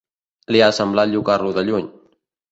Li 0.53 0.61
ha 0.63 0.69
semblat 0.77 1.11
llucar-lo 1.11 1.51
de 1.59 1.65
lluny. 1.67 1.91